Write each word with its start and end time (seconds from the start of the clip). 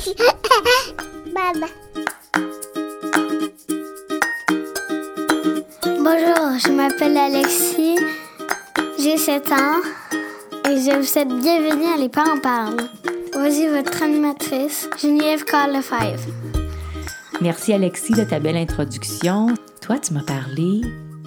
Baba. 1.34 1.66
Bonjour, 5.84 6.58
je 6.58 6.72
m'appelle 6.72 7.18
Alexis, 7.18 7.98
j'ai 8.98 9.18
7 9.18 9.52
ans 9.52 9.80
et 10.70 10.76
je 10.76 10.96
vous 10.96 11.04
souhaite 11.04 11.28
bienvenue 11.28 11.84
à 11.94 11.98
Les 11.98 12.08
Parents 12.08 12.40
Parlent. 12.40 12.88
Voici 13.34 13.68
votre 13.68 14.02
animatrice, 14.02 14.88
Geneviève 15.02 15.44
Carl 15.44 15.72
Lefebvre. 15.72 16.32
Merci 17.42 17.74
Alexis 17.74 18.14
de 18.14 18.24
ta 18.24 18.40
belle 18.40 18.56
introduction. 18.56 19.48
Toi, 19.82 19.98
tu 19.98 20.14
m'as 20.14 20.24
parlé 20.24 20.80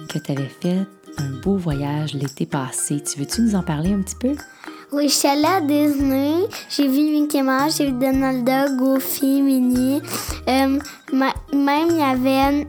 que 0.08 0.18
tu 0.18 0.32
avais 0.32 0.50
fait 0.60 0.80
un 1.18 1.30
beau 1.42 1.56
voyage 1.56 2.14
l'été 2.14 2.44
passé. 2.44 3.00
Tu 3.00 3.20
veux-tu 3.20 3.42
nous 3.42 3.54
en 3.54 3.62
parler 3.62 3.92
un 3.92 4.02
petit 4.02 4.16
peu? 4.16 4.34
Allée 4.96 5.44
à 5.44 5.60
Disney. 5.60 6.46
J'ai 6.68 6.86
vu 6.86 7.00
Mickey 7.10 7.42
Mouse, 7.42 7.76
j'ai 7.78 7.86
vu 7.86 7.92
Donald 7.92 8.44
Duck, 8.44 8.76
Goofy, 8.76 9.42
Minnie. 9.42 10.00
Euh, 10.48 10.78
même, 11.12 11.88
il 11.90 11.96
y 11.96 12.02
avait 12.02 12.64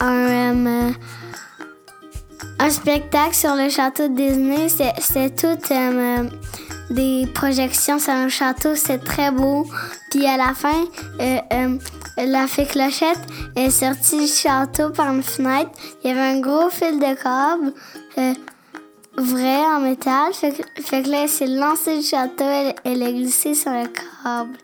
un, 0.00 0.66
euh, 0.66 0.90
un 2.60 2.70
spectacle 2.70 3.34
sur 3.34 3.56
le 3.56 3.68
château 3.68 4.06
de 4.06 4.14
Disney. 4.14 4.68
C'était 4.68 5.30
tout 5.30 5.58
euh, 5.72 6.28
des 6.90 7.26
projections 7.34 7.98
sur 7.98 8.12
un 8.12 8.28
château. 8.28 8.76
C'est 8.76 9.04
très 9.04 9.32
beau. 9.32 9.66
Puis 10.12 10.24
à 10.24 10.36
la 10.36 10.54
fin, 10.54 10.84
la 12.16 12.46
fée 12.46 12.64
Clochette 12.64 13.18
est 13.56 13.70
sortie 13.70 14.20
du 14.20 14.28
château 14.28 14.90
par 14.90 15.12
une 15.12 15.24
fenêtre. 15.24 15.70
Il 16.04 16.10
y 16.10 16.12
avait 16.12 16.38
un 16.38 16.40
gros 16.40 16.70
fil 16.70 17.00
de 17.00 17.14
câble 17.20 17.72
vrai 19.18 19.58
en 19.74 19.80
métal. 19.80 20.32
Fait 20.32 20.52
que, 20.52 21.10
là, 21.10 21.22
elle 21.24 21.28
s'est 21.28 21.46
lancée 21.46 21.98
du 21.98 22.04
château, 22.04 22.44
elle, 22.44 22.74
elle 22.84 23.02
a 23.02 23.12
glissé 23.12 23.54
sur 23.54 23.72
le 23.72 23.86
câble. 23.86 24.56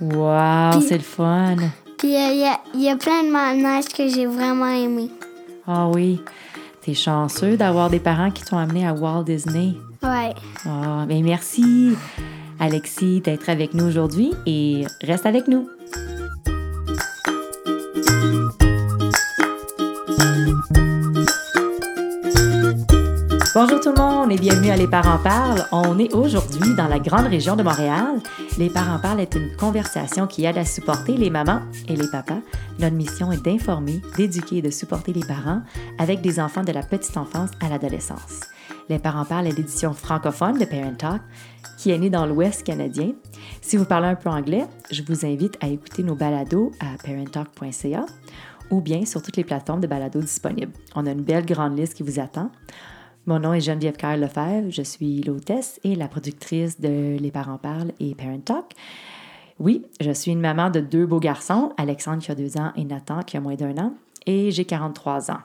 Wow, 0.00 0.80
c'est 0.80 0.96
le 0.96 1.02
fun. 1.02 1.56
Puis 1.98 2.16
euh, 2.16 2.56
il 2.74 2.80
y, 2.80 2.88
a, 2.88 2.96
plein 2.96 3.22
de 3.22 3.30
manèges 3.30 3.86
que 3.86 4.08
j'ai 4.08 4.26
vraiment 4.26 4.66
aimé. 4.66 5.08
Ah 5.66 5.86
oui. 5.88 6.20
T'es 6.80 6.94
chanceux 6.94 7.56
d'avoir 7.56 7.90
des 7.90 8.00
parents 8.00 8.32
qui 8.32 8.42
t'ont 8.42 8.58
amené 8.58 8.84
à 8.86 8.92
Walt 8.92 9.22
Disney. 9.22 9.74
Ouais. 10.02 10.34
Ah, 10.66 11.04
ben 11.06 11.22
merci, 11.22 11.96
Alexis, 12.58 13.20
d'être 13.20 13.48
avec 13.48 13.72
nous 13.74 13.84
aujourd'hui 13.84 14.32
et 14.46 14.84
reste 15.02 15.26
avec 15.26 15.46
nous. 15.46 15.68
Bonjour 23.54 23.80
tout 23.80 23.90
le 23.90 24.00
monde 24.00 24.32
et 24.32 24.36
bienvenue 24.36 24.70
à 24.70 24.76
Les 24.78 24.86
Parents 24.86 25.22
Parlent. 25.22 25.66
On 25.72 25.98
est 25.98 26.14
aujourd'hui 26.14 26.74
dans 26.74 26.88
la 26.88 26.98
grande 26.98 27.26
région 27.26 27.54
de 27.54 27.62
Montréal. 27.62 28.18
Les 28.56 28.70
Parents 28.70 28.98
Parlent 28.98 29.20
est 29.20 29.34
une 29.34 29.54
conversation 29.56 30.26
qui 30.26 30.46
aide 30.46 30.56
à 30.56 30.64
supporter 30.64 31.18
les 31.18 31.28
mamans 31.28 31.60
et 31.86 31.94
les 31.94 32.08
papas. 32.08 32.40
Notre 32.78 32.96
mission 32.96 33.30
est 33.30 33.44
d'informer, 33.44 34.00
d'éduquer 34.16 34.56
et 34.56 34.62
de 34.62 34.70
supporter 34.70 35.12
les 35.12 35.26
parents 35.26 35.60
avec 35.98 36.22
des 36.22 36.40
enfants 36.40 36.64
de 36.64 36.72
la 36.72 36.82
petite 36.82 37.14
enfance 37.18 37.50
à 37.60 37.68
l'adolescence. 37.68 38.40
Les 38.88 38.98
Parents 38.98 39.26
Parlent 39.26 39.46
est 39.46 39.52
l'édition 39.52 39.92
francophone 39.92 40.58
de 40.58 40.64
Parent 40.64 40.94
Talk 40.96 41.20
qui 41.76 41.90
est 41.90 41.98
née 41.98 42.08
dans 42.08 42.24
l'Ouest 42.24 42.64
canadien. 42.64 43.12
Si 43.60 43.76
vous 43.76 43.84
parlez 43.84 44.08
un 44.08 44.14
peu 44.14 44.30
anglais, 44.30 44.64
je 44.90 45.02
vous 45.02 45.26
invite 45.26 45.58
à 45.60 45.68
écouter 45.68 46.02
nos 46.02 46.14
balados 46.14 46.72
à 46.80 46.96
parenttalk.ca 47.04 48.06
ou 48.70 48.80
bien 48.80 49.04
sur 49.04 49.20
toutes 49.20 49.36
les 49.36 49.44
plateformes 49.44 49.82
de 49.82 49.86
balados 49.86 50.22
disponibles. 50.22 50.72
On 50.94 51.04
a 51.04 51.10
une 51.10 51.20
belle 51.20 51.44
grande 51.44 51.78
liste 51.78 51.92
qui 51.92 52.02
vous 52.02 52.18
attend. 52.18 52.50
Mon 53.24 53.38
nom 53.38 53.52
est 53.52 53.60
Geneviève 53.60 53.96
Carl 53.96 54.20
Lefebvre. 54.20 54.70
Je 54.70 54.82
suis 54.82 55.22
l'hôtesse 55.22 55.78
et 55.84 55.94
la 55.94 56.08
productrice 56.08 56.80
de 56.80 57.16
Les 57.20 57.30
parents 57.30 57.58
parlent 57.58 57.92
et 58.00 58.16
Parent 58.16 58.40
Talk. 58.40 58.72
Oui, 59.60 59.86
je 60.00 60.10
suis 60.10 60.32
une 60.32 60.40
maman 60.40 60.70
de 60.70 60.80
deux 60.80 61.06
beaux 61.06 61.20
garçons, 61.20 61.72
Alexandre 61.76 62.20
qui 62.20 62.32
a 62.32 62.34
deux 62.34 62.56
ans 62.56 62.72
et 62.74 62.84
Nathan 62.84 63.20
qui 63.20 63.36
a 63.36 63.40
moins 63.40 63.54
d'un 63.54 63.78
an, 63.78 63.94
et 64.26 64.50
j'ai 64.50 64.64
43 64.64 65.30
ans. 65.30 65.38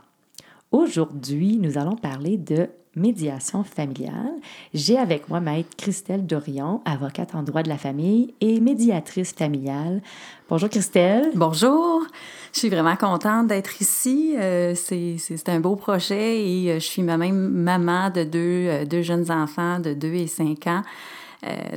Aujourd'hui, 0.71 1.57
nous 1.57 1.77
allons 1.77 1.95
parler 1.95 2.37
de 2.37 2.67
médiation 2.97 3.63
familiale. 3.63 4.33
J'ai 4.73 4.97
avec 4.97 5.29
moi 5.29 5.39
Maître 5.39 5.69
Christelle 5.77 6.25
Dorion, 6.25 6.81
avocate 6.85 7.35
en 7.35 7.43
droit 7.43 7.63
de 7.63 7.69
la 7.69 7.77
famille 7.77 8.33
et 8.41 8.59
médiatrice 8.59 9.31
familiale. 9.31 10.01
Bonjour 10.49 10.69
Christelle. 10.69 11.31
Bonjour. 11.35 12.05
Je 12.53 12.59
suis 12.59 12.69
vraiment 12.69 12.95
contente 12.95 13.47
d'être 13.47 13.81
ici. 13.81 14.33
Euh, 14.37 14.73
c'est 14.75 15.49
un 15.49 15.59
beau 15.59 15.75
projet 15.75 16.41
et 16.41 16.71
euh, 16.71 16.73
je 16.79 16.85
suis 16.85 17.03
moi-même 17.03 17.49
maman 17.49 18.09
de 18.09 18.23
deux, 18.23 18.67
euh, 18.67 18.85
deux, 18.85 19.01
jeunes 19.01 19.31
enfants 19.31 19.79
de 19.79 19.93
2 19.93 20.13
et 20.13 20.27
5 20.27 20.67
ans. 20.67 20.81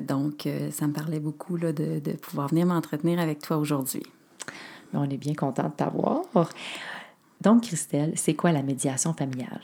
donc, 0.09 0.49
ça 0.71 0.87
me 0.87 0.93
parlait 0.93 1.21
beaucoup 1.21 1.57
là, 1.57 1.73
de, 1.73 2.01
de 2.01 2.13
pouvoir 2.13 2.49
venir 2.49 2.67
m'entretenir 2.67 3.21
avec 3.21 3.41
toi 3.41 3.59
aujourd'hui. 3.59 4.03
On 4.95 5.09
est 5.09 5.19
bien 5.19 5.35
content 5.35 5.65
de 5.65 5.73
t'avoir. 5.77 6.23
Donc, 7.41 7.63
Christelle, 7.63 8.13
c'est 8.17 8.35
quoi 8.35 8.53
la 8.53 8.63
médiation 8.63 9.15
familiale? 9.15 9.63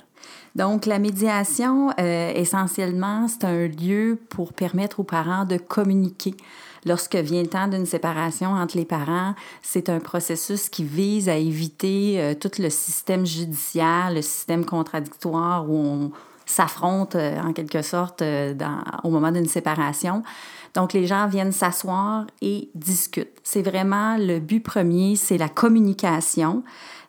Donc, 0.55 0.87
la 0.87 0.99
médiation, 0.99 1.91
euh, 2.01 2.33
essentiellement, 2.35 3.29
c'est 3.29 3.45
un 3.45 3.69
lieu 3.69 4.19
pour 4.31 4.53
permettre 4.53 5.01
aux 5.01 5.05
parents 5.05 5.45
de 5.45 5.59
communiquer. 5.59 6.35
Lorsque 6.87 7.17
vient 7.17 7.43
le 7.43 7.49
temps 7.49 7.69
d'une 7.69 7.85
séparation 7.85 8.51
entre 8.51 8.77
les 8.77 8.85
parents, 8.85 9.35
c'est 9.61 9.91
un 9.91 9.99
processus 9.99 10.69
qui 10.69 10.85
vise 10.85 11.29
à 11.29 11.37
éviter 11.37 12.21
euh, 12.21 12.35
tout 12.35 12.53
le 12.59 12.71
système 12.71 13.27
judiciaire, 13.27 14.11
le 14.15 14.23
système 14.23 14.65
contradictoire 14.65 15.69
où 15.69 15.77
on 15.77 16.13
s'affronte 16.47 17.17
euh, 17.17 17.41
en 17.41 17.53
quelque 17.53 17.83
sorte 17.83 18.23
dans, 18.23 18.79
au 19.05 19.11
moment 19.11 19.31
d'une 19.31 19.47
séparation. 19.47 20.23
Donc, 20.75 20.93
les 20.93 21.07
gens 21.07 21.27
viennent 21.27 21.53
s'asseoir 21.53 22.27
et 22.43 22.69
discutent. 22.75 23.41
C'est 23.43 23.63
vraiment 23.63 24.17
le 24.19 24.39
but 24.39 24.61
premier, 24.61 25.17
c'est 25.17 25.39
la 25.39 25.49
communication. 25.49 26.63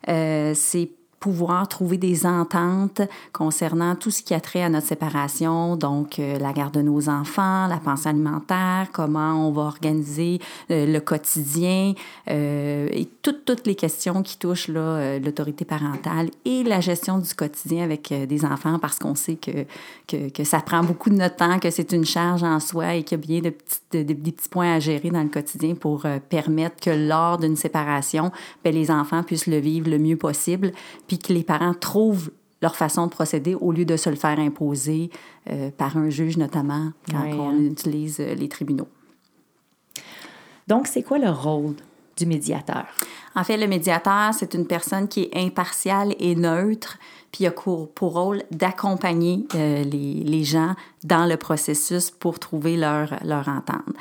Euh, 0.08 0.52
c'est 0.54 0.90
pouvoir 1.20 1.66
trouver 1.66 1.98
des 1.98 2.26
ententes 2.26 3.02
concernant 3.32 3.96
tout 3.96 4.10
ce 4.10 4.22
qui 4.22 4.34
a 4.34 4.40
trait 4.40 4.62
à 4.62 4.68
notre 4.68 4.86
séparation, 4.86 5.76
donc 5.76 6.18
euh, 6.18 6.38
la 6.38 6.52
garde 6.52 6.74
de 6.74 6.82
nos 6.82 7.08
enfants, 7.08 7.66
la 7.66 7.78
pensée 7.78 8.08
alimentaire, 8.08 8.88
comment 8.92 9.48
on 9.48 9.50
va 9.50 9.62
organiser 9.62 10.38
euh, 10.70 10.86
le 10.86 11.00
quotidien 11.00 11.94
euh, 12.30 12.88
et 12.92 13.08
toutes, 13.22 13.44
toutes 13.44 13.66
les 13.66 13.74
questions 13.74 14.22
qui 14.22 14.38
touchent 14.38 14.68
l'autorité 14.68 15.64
parentale 15.64 16.30
et 16.44 16.62
la 16.62 16.80
gestion 16.80 17.18
du 17.18 17.34
quotidien 17.34 17.84
avec 17.84 18.12
des 18.12 18.44
enfants 18.44 18.78
parce 18.78 18.98
qu'on 18.98 19.14
sait 19.14 19.36
que, 19.36 19.64
que, 20.06 20.28
que, 20.30 20.44
ça 20.44 20.60
prend 20.60 20.82
beaucoup 20.82 21.10
de 21.10 21.16
notre 21.16 21.36
temps, 21.36 21.58
que 21.58 21.70
c'est 21.70 21.92
une 21.92 22.04
charge 22.04 22.44
en 22.44 22.60
soi 22.60 22.94
et 22.94 23.02
qu'il 23.02 23.18
y 23.18 23.22
a 23.22 23.26
bien 23.26 23.40
de 23.40 23.50
petits, 23.50 23.80
de, 23.92 24.02
des 24.02 24.14
petits 24.14 24.48
points 24.48 24.74
à 24.74 24.78
gérer 24.78 25.10
dans 25.10 25.22
le 25.22 25.28
quotidien 25.28 25.74
pour 25.74 26.06
permettre 26.28 26.76
que 26.80 26.90
lors 26.90 27.38
d'une 27.38 27.56
séparation, 27.56 28.30
bien, 28.62 28.72
les 28.72 28.90
enfants 28.90 29.22
puissent 29.22 29.46
le 29.46 29.58
vivre 29.58 29.90
le 29.90 29.98
mieux 29.98 30.16
possible 30.16 30.72
puis 31.08 31.18
que 31.18 31.32
les 31.32 31.42
parents 31.42 31.74
trouvent 31.74 32.30
leur 32.62 32.76
façon 32.76 33.06
de 33.06 33.10
procéder 33.10 33.54
au 33.54 33.72
lieu 33.72 33.84
de 33.84 33.96
se 33.96 34.10
le 34.10 34.16
faire 34.16 34.38
imposer 34.38 35.10
euh, 35.50 35.70
par 35.76 35.96
un 35.96 36.10
juge, 36.10 36.36
notamment 36.36 36.92
quand 37.10 37.24
on 37.24 37.50
hein. 37.50 37.58
utilise 37.58 38.18
euh, 38.20 38.34
les 38.34 38.48
tribunaux. 38.48 38.88
Donc, 40.66 40.86
c'est 40.86 41.02
quoi 41.02 41.18
le 41.18 41.30
rôle 41.30 41.74
du 42.16 42.26
médiateur? 42.26 42.86
En 43.34 43.44
fait, 43.44 43.56
le 43.56 43.66
médiateur, 43.66 44.34
c'est 44.34 44.54
une 44.54 44.66
personne 44.66 45.08
qui 45.08 45.22
est 45.22 45.36
impartiale 45.36 46.14
et 46.18 46.34
neutre, 46.34 46.98
puis 47.30 47.44
il 47.44 47.46
a 47.46 47.52
pour, 47.52 47.88
rôle 48.00 48.42
d'accompagner 48.50 49.46
euh, 49.54 49.84
les, 49.84 50.14
les, 50.24 50.44
gens 50.44 50.74
dans 51.04 51.26
le 51.26 51.36
processus 51.36 52.10
pour 52.10 52.38
trouver 52.38 52.76
leur, 52.76 53.14
leur 53.24 53.48
entente. 53.48 53.94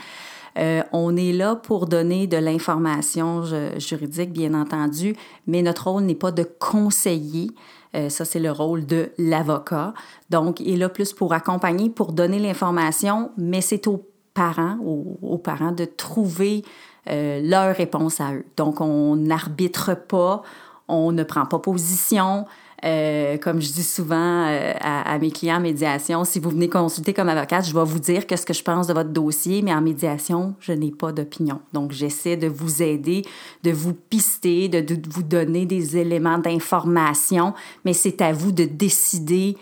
Euh, 0.57 0.83
on 0.91 1.15
est 1.15 1.33
là 1.33 1.55
pour 1.55 1.85
donner 1.85 2.27
de 2.27 2.37
l'information 2.37 3.43
juridique, 3.77 4.31
bien 4.31 4.53
entendu, 4.53 5.15
mais 5.45 5.61
notre 5.61 5.89
rôle 5.89 6.03
n'est 6.03 6.15
pas 6.15 6.31
de 6.31 6.43
conseiller. 6.43 7.51
Euh, 7.95 8.09
ça, 8.09 8.25
c'est 8.25 8.39
le 8.39 8.51
rôle 8.51 8.85
de 8.85 9.11
l'avocat. 9.17 9.93
Donc, 10.29 10.59
il 10.59 10.73
est 10.73 10.77
là 10.77 10.89
plus 10.89 11.13
pour 11.13 11.33
accompagner, 11.33 11.89
pour 11.89 12.11
donner 12.11 12.39
l'information, 12.39 13.31
mais 13.37 13.61
c'est 13.61 13.87
aux 13.87 14.05
parents, 14.33 14.77
aux, 14.83 15.37
parents 15.37 15.71
de 15.71 15.85
trouver 15.85 16.63
euh, 17.09 17.41
leur 17.41 17.75
réponse 17.75 18.21
à 18.21 18.33
eux. 18.33 18.45
Donc, 18.55 18.81
on 18.81 19.15
n'arbitre 19.15 19.95
pas, 19.95 20.43
on 20.87 21.11
ne 21.11 21.23
prend 21.23 21.45
pas 21.45 21.59
position. 21.59 22.45
Euh, 22.85 23.37
comme 23.37 23.59
je 23.59 23.71
dis 23.71 23.83
souvent 23.83 24.45
euh, 24.47 24.73
à, 24.79 25.17
mes 25.17 25.31
clients 25.31 25.57
en 25.57 25.61
médiation, 25.61 26.23
si 26.23 26.39
vous 26.39 26.51
venez 26.51 26.69
consulter 26.69 27.13
comme 27.13 27.29
avocate, 27.29 27.65
je 27.65 27.73
vais 27.73 27.83
vous 27.83 27.99
dire 27.99 28.27
qu'est-ce 28.27 28.45
que 28.45 28.53
je 28.53 28.61
pense 28.61 28.85
de 28.87 28.93
votre 28.93 29.09
dossier, 29.09 29.63
mais 29.63 29.73
en 29.73 29.81
médiation, 29.81 30.53
je 30.59 30.73
n'ai 30.73 30.91
pas 30.91 31.11
d'opinion. 31.11 31.59
Donc, 31.73 31.91
j'essaie 31.91 32.37
de 32.37 32.47
vous 32.47 32.83
aider, 32.83 33.23
de 33.63 33.71
vous 33.71 33.93
pister, 33.93 34.69
de, 34.69 34.81
de 34.81 35.09
vous 35.09 35.23
donner 35.23 35.65
des 35.65 35.97
éléments 35.97 36.37
d'information, 36.37 37.53
mais 37.83 37.93
c'est 37.93 38.21
à 38.21 38.31
vous 38.31 38.51
de 38.51 38.65
décider 38.65 39.57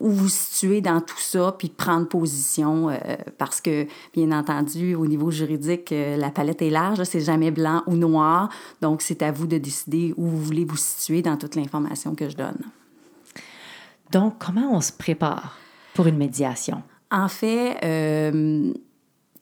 où 0.00 0.10
vous 0.10 0.28
situez 0.28 0.80
dans 0.80 1.00
tout 1.00 1.18
ça, 1.18 1.54
puis 1.56 1.68
prendre 1.68 2.08
position, 2.08 2.88
euh, 2.88 2.96
parce 3.38 3.60
que, 3.60 3.86
bien 4.14 4.32
entendu, 4.32 4.94
au 4.94 5.06
niveau 5.06 5.30
juridique, 5.30 5.92
euh, 5.92 6.16
la 6.16 6.30
palette 6.30 6.62
est 6.62 6.70
large, 6.70 7.02
c'est 7.04 7.20
jamais 7.20 7.50
blanc 7.50 7.82
ou 7.86 7.94
noir, 7.96 8.48
donc 8.80 9.02
c'est 9.02 9.22
à 9.22 9.30
vous 9.30 9.46
de 9.46 9.58
décider 9.58 10.14
où 10.16 10.26
vous 10.26 10.40
voulez 10.42 10.64
vous 10.64 10.76
situer 10.76 11.20
dans 11.22 11.36
toute 11.36 11.54
l'information 11.54 12.14
que 12.14 12.28
je 12.28 12.36
donne. 12.36 12.58
Donc, 14.10 14.34
comment 14.38 14.74
on 14.74 14.80
se 14.80 14.92
prépare 14.92 15.58
pour 15.94 16.06
une 16.06 16.16
médiation? 16.16 16.82
En 17.10 17.28
fait, 17.28 17.76
euh, 17.84 18.72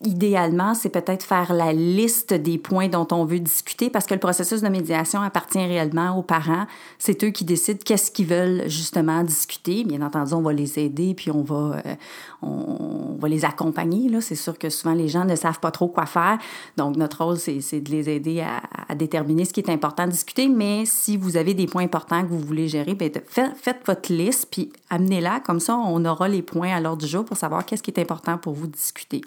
idéalement, 0.05 0.75
c'est 0.75 0.91
peut-être 0.91 1.25
faire 1.25 1.53
la 1.53 1.73
liste 1.73 2.33
des 2.33 2.57
points 2.57 2.89
dont 2.89 3.07
on 3.11 3.25
veut 3.25 3.41
discuter 3.41 3.91
parce 3.91 4.07
que 4.07 4.15
le 4.15 4.21
processus 4.21 4.63
de 4.63 4.69
médiation 4.69 5.21
appartient 5.21 5.59
réellement 5.59 6.17
aux 6.17 6.23
parents. 6.23 6.67
C'est 6.99 7.25
eux 7.25 7.31
qui 7.31 7.45
décident 7.45 7.81
qu'est-ce 7.85 8.13
qu'ils 8.13 8.27
veulent 8.27 8.69
justement 8.69 9.25
discuter. 9.25 9.83
Bien 9.83 10.03
entendu, 10.03 10.35
on 10.35 10.43
va 10.43 10.53
les 10.53 10.79
aider 10.79 11.15
puis 11.15 11.33
on 11.33 11.43
va, 11.43 11.83
euh, 11.85 11.95
on, 12.43 13.17
va 13.19 13.29
les 13.29 13.45
accompagner. 13.45 14.09
Là. 14.09 14.21
C'est 14.21 14.37
sûr 14.37 14.57
que 14.57 14.71
souvent 14.71 14.95
les 14.95 15.09
gens 15.09 15.25
ne 15.25 15.35
savent 15.35 15.59
pas 15.59 15.73
trop 15.73 15.89
quoi 15.89 16.07
faire. 16.07 16.39
Donc, 16.77 16.97
notre 16.97 17.25
rôle, 17.25 17.37
c'est, 17.37 17.61
c'est 17.61 17.81
de 17.81 17.91
les 17.91 18.09
aider 18.09 18.41
à, 18.41 18.63
à, 18.89 18.95
déterminer 18.95 19.45
ce 19.47 19.53
qui 19.53 19.61
est 19.61 19.71
important 19.71 20.05
à 20.05 20.07
discuter. 20.07 20.47
Mais 20.47 20.85
si 20.87 21.17
vous 21.17 21.37
avez 21.37 21.55
des 21.55 21.67
points 21.67 21.83
importants 21.83 22.23
que 22.23 22.29
vous 22.29 22.39
voulez 22.39 22.69
gérer, 22.69 22.95
bien, 22.95 23.09
faites, 23.27 23.57
faites 23.57 23.81
votre 23.85 24.13
liste 24.13 24.47
puis 24.49 24.71
amenez-la. 24.91 25.41
Comme 25.41 25.59
ça, 25.59 25.77
on 25.77 26.05
aura 26.05 26.29
les 26.29 26.43
points 26.43 26.73
à 26.73 26.81
l'ordre 26.81 27.03
du 27.03 27.09
jour 27.09 27.25
pour 27.25 27.37
savoir 27.37 27.67
qu'est-ce 27.67 27.83
qui 27.83 27.91
est 27.91 28.01
important 28.01 28.39
pour 28.39 28.53
vous 28.53 28.69
discuter. 28.69 29.23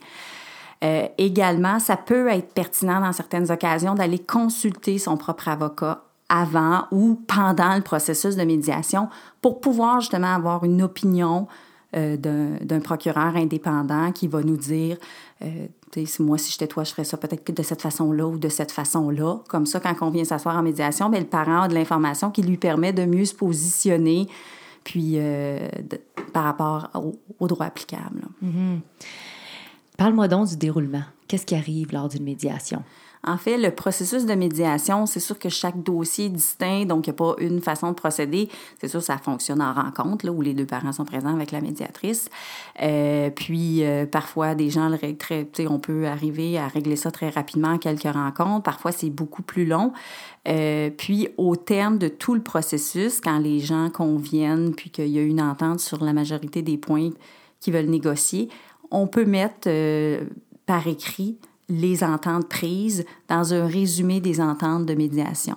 Euh, 0.84 1.08
également, 1.18 1.80
ça 1.80 1.96
peut 1.96 2.28
être 2.30 2.54
pertinent 2.54 3.02
dans 3.02 3.14
certaines 3.14 3.52
occasions 3.52 3.94
d'aller 3.94 4.20
consulter 4.20 4.98
son 4.98 5.16
propre 5.16 5.48
avocat 5.48 6.04
avant 6.28 6.86
ou 6.92 7.22
pendant 7.28 7.76
le 7.76 7.82
processus 7.82 8.36
de 8.36 8.44
médiation 8.44 9.10
pour 9.42 9.60
pouvoir 9.60 10.00
justement 10.00 10.34
avoir 10.34 10.64
une 10.64 10.82
opinion 10.82 11.48
euh, 11.96 12.16
d'un 12.16 12.80
procureur 12.80 13.36
indépendant 13.36 14.14
qui 14.14 14.28
va 14.28 14.42
nous 14.42 14.56
dire, 14.56 14.98
euh, 15.44 15.68
moi, 16.20 16.38
si 16.38 16.52
j'étais 16.52 16.68
toi, 16.68 16.86
je 16.86 16.92
ferais 16.92 17.04
ça 17.04 17.18
peut-être 17.18 17.52
de 17.52 17.64
cette 17.64 17.82
façon-là 17.82 18.28
ou 18.28 18.38
de 18.38 18.48
cette 18.48 18.72
façon-là. 18.72 19.40
Comme 19.50 19.66
ça, 19.66 19.82
quand 19.82 19.94
on 20.02 20.10
vient 20.10 20.24
s'asseoir 20.24 20.58
en 20.58 20.64
médiation, 20.64 21.10
bien, 21.10 21.20
le 21.20 21.26
parent 21.26 21.64
a 21.64 21.68
de 21.68 21.74
l'information 21.74 22.32
qui 22.32 22.44
lui 22.44 22.56
permet 22.56 22.94
de 22.94 23.04
mieux 23.06 23.26
se 23.26 23.36
positionner 23.36 24.28
puis 24.84 25.16
euh, 25.18 25.68
par 26.34 26.46
rapport 26.46 26.90
au, 27.40 27.48
droit 27.48 27.66
applicable. 27.66 28.22
Mm-hmm. 28.44 28.80
Parle-moi 29.98 30.28
donc 30.28 30.48
du 30.50 30.58
déroulement. 30.58 31.04
Qu'est-ce 31.28 31.46
qui 31.46 31.56
arrive 31.56 31.94
lors 31.94 32.10
d'une 32.10 32.24
médiation? 32.24 32.84
En 33.24 33.38
fait, 33.38 33.58
le 33.58 33.70
processus 33.70 34.26
de 34.26 34.34
médiation, 34.34 35.06
c'est 35.06 35.20
sûr 35.20 35.38
que 35.38 35.50
chaque 35.50 35.84
dossier 35.84 36.26
est 36.26 36.30
distinct, 36.30 36.86
donc 36.86 37.06
il 37.06 37.12
n'y 37.12 37.16
a 37.16 37.18
pas 37.18 37.36
une 37.38 37.62
façon 37.62 37.90
de 37.90 37.94
procéder. 37.94 38.50
C'est 38.80 38.88
sûr, 38.88 39.02
ça 39.04 39.20
fonctionne 39.20 39.62
en 39.62 39.74
rencontre, 39.74 40.26
là, 40.26 40.32
où 40.32 40.42
les 40.42 40.56
deux 40.56 40.66
parents 40.66 40.92
sont 40.92 41.06
présents 41.06 41.36
avec 41.36 41.52
la 41.52 41.62
médiatrice. 41.62 42.30
Euh, 42.82 43.30
puis, 43.30 43.84
euh, 43.84 44.08
parfois, 44.08 44.56
des 44.56 44.72
gens, 44.72 44.92
très, 45.20 45.48
on 45.70 45.78
peut 45.78 46.08
arriver 46.08 46.58
à 46.58 46.68
régler 46.68 46.96
ça 46.96 47.12
très 47.12 47.30
rapidement 47.30 47.70
en 47.70 47.78
quelques 47.78 48.12
rencontres. 48.12 48.64
Parfois, 48.64 48.92
c'est 48.92 49.12
beaucoup 49.12 49.44
plus 49.44 49.66
long. 49.66 49.94
Euh, 50.48 50.90
puis, 50.90 51.30
au 51.38 51.56
terme 51.56 52.00
de 52.00 52.08
tout 52.08 52.34
le 52.34 52.42
processus, 52.42 53.22
quand 53.22 53.38
les 53.38 53.60
gens 53.60 53.92
conviennent, 53.92 54.74
puis 54.74 54.90
qu'il 54.90 55.10
y 55.10 55.20
a 55.20 55.22
une 55.22 55.42
entente 55.42 55.80
sur 55.80 56.04
la 56.04 56.14
majorité 56.14 56.64
des 56.64 56.78
points 56.78 57.12
qu'ils 57.60 57.74
veulent 57.74 57.86
négocier, 57.86 58.50
on 58.92 59.08
peut 59.08 59.26
mettre 59.26 59.68
euh, 59.68 60.26
par 60.66 60.88
écrit 60.88 61.38
les 61.70 62.04
ententes 62.04 62.50
prises 62.50 63.06
dans 63.30 63.54
un 63.54 63.66
résumé 63.66 64.20
des 64.20 64.42
ententes 64.42 64.86
de 64.86 64.94
médiation. 64.94 65.56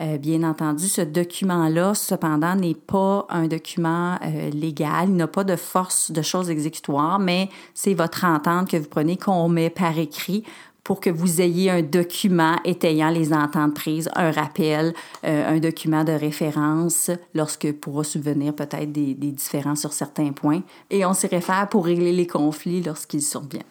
Euh, 0.00 0.16
bien 0.16 0.42
entendu, 0.42 0.88
ce 0.88 1.02
document-là, 1.02 1.92
cependant, 1.94 2.54
n'est 2.54 2.74
pas 2.74 3.26
un 3.28 3.46
document 3.46 4.18
euh, 4.24 4.48
légal, 4.50 5.08
il 5.08 5.16
n'a 5.16 5.26
pas 5.26 5.44
de 5.44 5.56
force 5.56 6.10
de 6.10 6.22
choses 6.22 6.48
exécutoires, 6.48 7.18
mais 7.18 7.50
c'est 7.74 7.92
votre 7.92 8.24
entente 8.24 8.70
que 8.70 8.78
vous 8.78 8.88
prenez 8.88 9.18
qu'on 9.18 9.50
met 9.50 9.68
par 9.68 9.98
écrit 9.98 10.44
pour 10.84 11.00
que 11.00 11.10
vous 11.10 11.40
ayez 11.40 11.70
un 11.70 11.82
document 11.82 12.56
étayant 12.64 13.10
les 13.10 13.32
ententes 13.32 13.74
prises, 13.74 14.08
un 14.14 14.30
rappel, 14.32 14.92
euh, 15.24 15.56
un 15.56 15.58
document 15.58 16.04
de 16.04 16.12
référence 16.12 17.10
lorsque 17.34 17.72
pourra 17.72 18.04
subvenir 18.04 18.54
peut-être 18.54 18.90
des, 18.90 19.14
des 19.14 19.30
différences 19.30 19.80
sur 19.80 19.92
certains 19.92 20.32
points. 20.32 20.62
Et 20.90 21.04
on 21.04 21.14
s'y 21.14 21.28
réfère 21.28 21.68
pour 21.68 21.84
régler 21.84 22.12
les 22.12 22.26
conflits 22.26 22.82
lorsqu'ils 22.82 23.22
surviennent. 23.22 23.62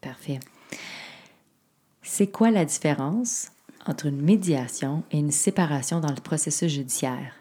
Parfait. 0.00 0.40
C'est 2.02 2.26
quoi 2.26 2.50
la 2.50 2.64
différence 2.64 3.52
entre 3.86 4.06
une 4.06 4.20
médiation 4.20 5.04
et 5.12 5.18
une 5.18 5.30
séparation 5.30 6.00
dans 6.00 6.10
le 6.10 6.20
processus 6.20 6.70
judiciaire? 6.72 7.32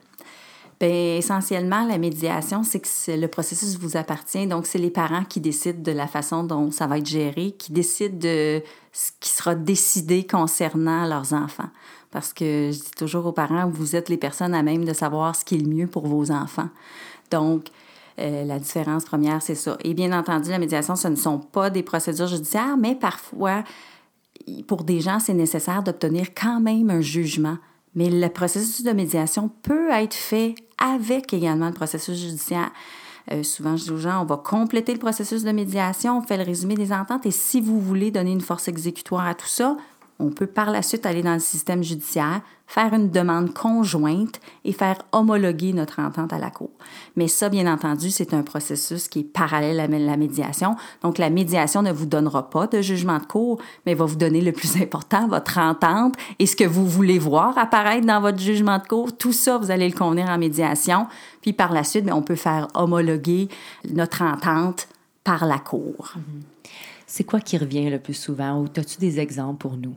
Bien, 0.81 1.17
essentiellement, 1.17 1.85
la 1.85 1.99
médiation, 1.99 2.63
c'est 2.63 2.79
que 2.79 3.11
le 3.11 3.27
processus 3.27 3.77
vous 3.77 3.97
appartient. 3.97 4.47
Donc, 4.47 4.65
c'est 4.65 4.79
les 4.79 4.89
parents 4.89 5.23
qui 5.23 5.39
décident 5.39 5.79
de 5.79 5.91
la 5.91 6.07
façon 6.07 6.43
dont 6.43 6.71
ça 6.71 6.87
va 6.87 6.97
être 6.97 7.05
géré, 7.05 7.51
qui 7.51 7.71
décident 7.71 8.17
de 8.17 8.63
ce 8.91 9.11
qui 9.19 9.29
sera 9.29 9.53
décidé 9.53 10.25
concernant 10.25 11.05
leurs 11.05 11.33
enfants. 11.33 11.69
Parce 12.09 12.33
que 12.33 12.71
je 12.73 12.79
dis 12.79 12.91
toujours 12.97 13.27
aux 13.27 13.31
parents, 13.31 13.69
vous 13.69 13.95
êtes 13.95 14.09
les 14.09 14.17
personnes 14.17 14.55
à 14.55 14.63
même 14.63 14.83
de 14.83 14.93
savoir 14.93 15.35
ce 15.35 15.45
qui 15.45 15.53
est 15.53 15.59
le 15.59 15.69
mieux 15.69 15.85
pour 15.85 16.07
vos 16.07 16.31
enfants. 16.31 16.69
Donc, 17.29 17.67
euh, 18.17 18.43
la 18.43 18.57
différence 18.57 19.05
première, 19.05 19.39
c'est 19.43 19.53
ça. 19.53 19.77
Et 19.83 19.93
bien 19.93 20.17
entendu, 20.17 20.49
la 20.49 20.57
médiation, 20.57 20.95
ce 20.95 21.09
ne 21.09 21.15
sont 21.15 21.37
pas 21.37 21.69
des 21.69 21.83
procédures 21.83 22.25
judiciaires, 22.25 22.75
mais 22.75 22.95
parfois, 22.95 23.63
pour 24.65 24.83
des 24.83 24.99
gens, 24.99 25.19
c'est 25.19 25.35
nécessaire 25.35 25.83
d'obtenir 25.83 26.33
quand 26.33 26.59
même 26.59 26.89
un 26.89 27.01
jugement 27.01 27.57
mais 27.95 28.09
le 28.09 28.29
processus 28.29 28.83
de 28.83 28.91
médiation 28.91 29.49
peut 29.63 29.89
être 29.91 30.13
fait 30.13 30.55
avec 30.81 31.33
également 31.33 31.67
le 31.67 31.73
processus 31.73 32.19
judiciaire. 32.19 32.71
Euh, 33.31 33.43
souvent, 33.43 33.77
je 33.77 33.83
dis 33.83 33.91
aux 33.91 33.97
gens, 33.97 34.21
on 34.21 34.25
va 34.25 34.37
compléter 34.37 34.93
le 34.93 34.99
processus 34.99 35.43
de 35.43 35.51
médiation, 35.51 36.17
on 36.17 36.21
fait 36.21 36.37
le 36.37 36.43
résumé 36.43 36.75
des 36.75 36.91
ententes, 36.91 37.25
et 37.25 37.31
si 37.31 37.61
vous 37.61 37.79
voulez 37.79 38.09
donner 38.09 38.31
une 38.31 38.41
force 38.41 38.67
exécutoire 38.67 39.27
à 39.27 39.35
tout 39.35 39.47
ça, 39.47 39.77
on 40.19 40.29
peut 40.29 40.47
par 40.47 40.71
la 40.71 40.81
suite 40.81 41.05
aller 41.05 41.23
dans 41.23 41.33
le 41.33 41.39
système 41.39 41.83
judiciaire, 41.83 42.41
faire 42.71 42.93
une 42.93 43.09
demande 43.09 43.53
conjointe 43.53 44.39
et 44.63 44.71
faire 44.71 45.01
homologuer 45.11 45.73
notre 45.73 45.99
entente 45.99 46.31
à 46.31 46.37
la 46.37 46.49
Cour. 46.49 46.69
Mais 47.17 47.27
ça, 47.27 47.49
bien 47.49 47.71
entendu, 47.71 48.11
c'est 48.11 48.33
un 48.33 48.43
processus 48.43 49.09
qui 49.09 49.19
est 49.19 49.23
parallèle 49.23 49.81
à 49.81 49.87
la 49.87 50.15
médiation. 50.15 50.77
Donc, 51.03 51.17
la 51.17 51.29
médiation 51.29 51.81
ne 51.81 51.91
vous 51.91 52.05
donnera 52.05 52.49
pas 52.49 52.67
de 52.67 52.81
jugement 52.81 53.17
de 53.17 53.25
cour, 53.25 53.59
mais 53.85 53.93
va 53.93 54.05
vous 54.05 54.15
donner 54.15 54.39
le 54.39 54.53
plus 54.53 54.77
important, 54.81 55.27
votre 55.27 55.57
entente 55.57 56.15
et 56.39 56.45
ce 56.45 56.55
que 56.55 56.63
vous 56.63 56.87
voulez 56.87 57.19
voir 57.19 57.57
apparaître 57.57 58.07
dans 58.07 58.21
votre 58.21 58.39
jugement 58.39 58.77
de 58.77 58.87
cour. 58.87 59.17
Tout 59.17 59.33
ça, 59.33 59.57
vous 59.57 59.69
allez 59.69 59.89
le 59.89 59.97
convenir 59.97 60.29
en 60.29 60.37
médiation. 60.37 61.07
Puis 61.41 61.51
par 61.51 61.73
la 61.73 61.83
suite, 61.83 62.07
on 62.09 62.21
peut 62.21 62.35
faire 62.35 62.69
homologuer 62.73 63.49
notre 63.93 64.21
entente 64.21 64.87
par 65.25 65.45
la 65.45 65.59
Cour. 65.59 66.13
C'est 67.05 67.25
quoi 67.25 67.41
qui 67.41 67.57
revient 67.57 67.89
le 67.89 67.99
plus 67.99 68.13
souvent 68.13 68.61
ou 68.61 68.67
as-tu 68.77 68.97
des 68.97 69.19
exemples 69.19 69.57
pour 69.57 69.75
nous? 69.75 69.95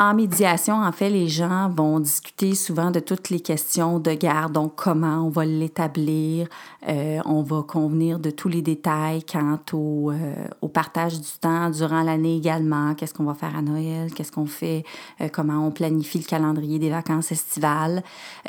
En 0.00 0.14
médiation, 0.14 0.76
en 0.76 0.92
fait, 0.92 1.10
les 1.10 1.26
gens 1.26 1.68
vont 1.70 1.98
discuter 1.98 2.54
souvent 2.54 2.92
de 2.92 3.00
toutes 3.00 3.30
les 3.30 3.40
questions 3.40 3.98
de 3.98 4.12
garde, 4.12 4.52
donc 4.52 4.76
comment 4.76 5.26
on 5.26 5.28
va 5.28 5.44
l'établir, 5.44 6.46
euh, 6.88 7.18
on 7.24 7.42
va 7.42 7.64
convenir 7.66 8.20
de 8.20 8.30
tous 8.30 8.48
les 8.48 8.62
détails 8.62 9.24
quant 9.24 9.58
au, 9.72 10.12
euh, 10.12 10.34
au 10.62 10.68
partage 10.68 11.20
du 11.20 11.32
temps 11.40 11.70
durant 11.70 12.04
l'année 12.04 12.36
également, 12.36 12.94
qu'est-ce 12.94 13.12
qu'on 13.12 13.24
va 13.24 13.34
faire 13.34 13.56
à 13.56 13.60
Noël, 13.60 14.14
qu'est-ce 14.14 14.30
qu'on 14.30 14.46
fait, 14.46 14.84
euh, 15.20 15.28
comment 15.32 15.66
on 15.66 15.72
planifie 15.72 16.18
le 16.18 16.26
calendrier 16.26 16.78
des 16.78 16.90
vacances 16.90 17.32
estivales? 17.32 18.04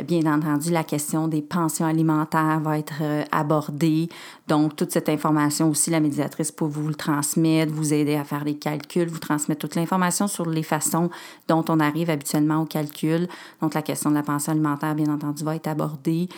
bien 0.05 0.31
entendu, 0.31 0.69
la 0.69 0.83
question 0.83 1.27
des 1.27 1.41
pensions 1.41 1.87
alimentaires 1.87 2.59
va 2.59 2.77
être 2.77 3.01
abordée, 3.31 4.07
donc 4.47 4.75
toute 4.75 4.91
cette 4.91 5.09
information 5.09 5.71
aussi, 5.71 5.89
la 5.89 5.99
médiatrice 5.99 6.51
peut 6.51 6.65
vous 6.65 6.87
le 6.87 6.95
transmettre, 6.95 7.73
vous 7.73 7.91
aider 7.91 8.15
à 8.15 8.23
faire 8.23 8.45
des 8.45 8.55
calculs, 8.55 9.09
vous 9.09 9.17
transmettre 9.17 9.61
toute 9.61 9.73
l'information 9.73 10.27
sur 10.27 10.45
les 10.45 10.63
façons 10.63 11.09
dont 11.49 11.65
on 11.67 11.79
arrive 11.79 12.09
habituellement 12.09 12.61
au 12.61 12.65
calcul. 12.65 13.27
Donc, 13.61 13.73
la 13.73 13.81
question 13.81 14.09
de 14.09 14.15
la 14.15 14.23
pension 14.23 14.53
alimentaire, 14.53 14.95
bien 14.95 15.11
entendu, 15.11 15.43
va 15.43 15.55
être 15.55 15.67
abordée. 15.67 16.29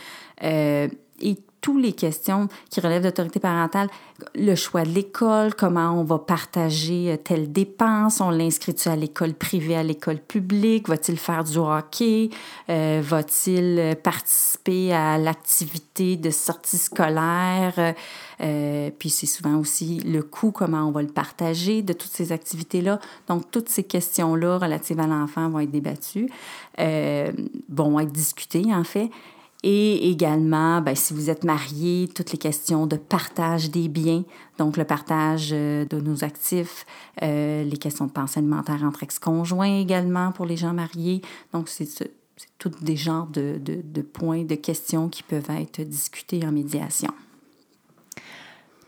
Euh, 0.43 0.87
toutes 1.61 1.81
les 1.81 1.93
questions 1.93 2.47
qui 2.69 2.81
relèvent 2.81 3.03
d'autorité 3.03 3.39
parentale, 3.39 3.87
le 4.35 4.55
choix 4.55 4.83
de 4.83 4.89
l'école, 4.89 5.53
comment 5.55 5.99
on 5.99 6.03
va 6.03 6.17
partager 6.17 7.11
euh, 7.11 7.17
telle 7.17 7.51
dépense, 7.51 8.19
on 8.19 8.31
l'inscrit-tu 8.31 8.89
à 8.89 8.95
l'école 8.95 9.33
privée, 9.33 9.75
à 9.75 9.83
l'école 9.83 10.17
publique, 10.17 10.89
va-t-il 10.89 11.17
faire 11.17 11.43
du 11.43 11.57
hockey, 11.57 12.29
euh, 12.69 13.01
va-t-il 13.03 13.95
participer 14.03 14.93
à 14.93 15.17
l'activité 15.17 16.17
de 16.17 16.31
sortie 16.31 16.77
scolaire, 16.77 17.93
euh, 18.41 18.89
puis 18.97 19.09
c'est 19.09 19.27
souvent 19.27 19.57
aussi 19.57 19.99
le 19.99 20.23
coût, 20.23 20.51
comment 20.51 20.87
on 20.87 20.91
va 20.91 21.03
le 21.03 21.07
partager 21.07 21.83
de 21.83 21.93
toutes 21.93 22.11
ces 22.11 22.31
activités-là. 22.31 22.99
Donc, 23.27 23.51
toutes 23.51 23.69
ces 23.69 23.83
questions-là 23.83 24.57
relatives 24.57 24.99
à 24.99 25.07
l'enfant 25.07 25.49
vont 25.49 25.59
être 25.59 25.71
débattues, 25.71 26.29
vont 26.77 27.99
être 27.99 28.11
discutées 28.11 28.73
en 28.73 28.83
fait. 28.83 29.11
Et 29.63 30.09
également, 30.09 30.81
ben, 30.81 30.95
si 30.95 31.13
vous 31.13 31.29
êtes 31.29 31.43
marié, 31.43 32.09
toutes 32.15 32.31
les 32.31 32.37
questions 32.39 32.87
de 32.87 32.95
partage 32.95 33.69
des 33.69 33.89
biens, 33.89 34.23
donc 34.57 34.75
le 34.75 34.85
partage 34.85 35.49
euh, 35.51 35.85
de 35.85 35.99
nos 35.99 36.23
actifs, 36.23 36.85
euh, 37.21 37.63
les 37.63 37.77
questions 37.77 38.07
de 38.07 38.11
pensée 38.11 38.39
alimentaire 38.39 38.83
entre 38.83 39.03
ex-conjoints 39.03 39.79
également 39.79 40.31
pour 40.31 40.47
les 40.47 40.57
gens 40.57 40.73
mariés. 40.73 41.21
Donc, 41.53 41.69
c'est 41.69 41.87
tous 42.57 42.71
des 42.81 42.95
genres 42.95 43.27
de, 43.27 44.01
points, 44.01 44.43
de 44.43 44.55
questions 44.55 45.09
qui 45.09 45.21
peuvent 45.21 45.49
être 45.51 45.81
discutés 45.81 46.43
en 46.43 46.51
médiation. 46.51 47.13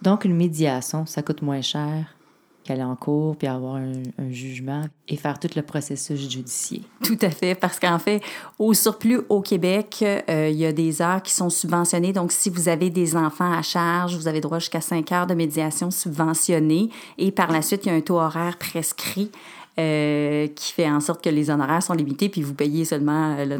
Donc, 0.01 0.25
une 0.25 0.35
médiation, 0.35 1.05
ça 1.05 1.21
coûte 1.21 1.43
moins 1.43 1.61
cher 1.61 2.15
qu'aller 2.63 2.83
en 2.83 2.95
cours, 2.95 3.35
puis 3.35 3.47
avoir 3.47 3.75
un, 3.75 3.93
jugement 4.29 4.83
et 5.07 5.17
faire 5.17 5.39
tout 5.39 5.49
le 5.55 5.61
processus 5.61 6.19
judiciaire. 6.29 6.81
Tout 7.03 7.17
à 7.21 7.29
fait, 7.29 7.55
parce 7.55 7.79
qu'en 7.79 7.99
fait, 7.99 8.21
au 8.57 8.73
surplus 8.73 9.21
au 9.29 9.41
Québec, 9.41 10.03
euh, 10.03 10.49
il 10.49 10.57
y 10.57 10.65
a 10.65 10.71
des 10.71 11.01
heures 11.01 11.21
qui 11.21 11.33
sont 11.33 11.49
subventionnées. 11.49 12.13
Donc, 12.13 12.31
si 12.31 12.49
vous 12.49 12.69
avez 12.69 12.89
des 12.89 13.15
enfants 13.15 13.51
à 13.51 13.61
charge, 13.61 14.15
vous 14.15 14.27
avez 14.27 14.41
droit 14.41 14.59
jusqu'à 14.59 14.81
5 14.81 15.11
heures 15.11 15.27
de 15.27 15.33
médiation 15.33 15.91
subventionnée. 15.91 16.89
Et 17.17 17.31
par 17.31 17.51
la 17.51 17.61
suite, 17.61 17.85
il 17.85 17.89
y 17.89 17.91
a 17.91 17.95
un 17.95 18.01
taux 18.01 18.19
horaire 18.19 18.57
prescrit 18.57 19.31
euh, 19.79 20.47
qui 20.47 20.71
fait 20.71 20.87
en 20.87 20.99
sorte 20.99 21.23
que 21.23 21.29
les 21.29 21.49
honoraires 21.49 21.81
sont 21.81 21.93
limités, 21.93 22.29
puis 22.29 22.43
vous 22.43 22.53
payez 22.53 22.85
seulement, 22.85 23.35
euh, 23.39 23.57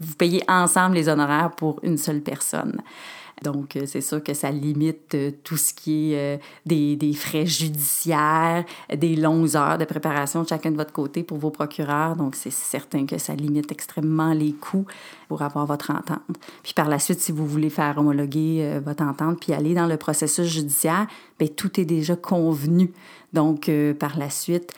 vous 0.00 0.14
payez 0.16 0.42
ensemble 0.48 0.96
les 0.96 1.08
honoraires 1.08 1.52
pour 1.52 1.78
une 1.84 1.96
seule 1.96 2.20
personne. 2.20 2.82
Donc, 3.42 3.76
euh, 3.76 3.84
c'est 3.86 4.00
sûr 4.00 4.22
que 4.22 4.34
ça 4.34 4.50
limite 4.50 5.14
euh, 5.14 5.30
tout 5.42 5.56
ce 5.56 5.74
qui 5.74 6.12
est 6.12 6.38
euh, 6.38 6.96
des, 6.96 7.12
frais 7.14 7.46
judiciaires, 7.46 8.64
des 8.94 9.16
longues 9.16 9.56
heures 9.56 9.78
de 9.78 9.84
préparation 9.84 10.42
de 10.42 10.48
chacun 10.48 10.70
de 10.70 10.76
votre 10.76 10.92
côté 10.92 11.22
pour 11.22 11.38
vos 11.38 11.50
procureurs. 11.50 12.16
Donc, 12.16 12.34
c'est 12.36 12.52
certain 12.52 13.06
que 13.06 13.18
ça 13.18 13.34
limite 13.34 13.70
extrêmement 13.72 14.32
les 14.32 14.52
coûts 14.52 14.86
pour 15.28 15.42
avoir 15.42 15.66
votre 15.66 15.90
entente. 15.90 16.20
Puis 16.62 16.74
par 16.74 16.88
la 16.88 16.98
suite, 16.98 17.20
si 17.20 17.32
vous 17.32 17.46
voulez 17.46 17.70
faire 17.70 17.98
homologuer 17.98 18.80
votre 18.84 19.02
entente 19.02 19.40
puis 19.40 19.52
aller 19.52 19.74
dans 19.74 19.86
le 19.86 19.96
processus 19.96 20.46
judiciaire, 20.46 21.06
bien, 21.38 21.48
tout 21.48 21.80
est 21.80 21.84
déjà 21.84 22.16
convenu. 22.16 22.92
Donc, 23.32 23.70
par 23.98 24.18
la 24.18 24.30
suite, 24.30 24.72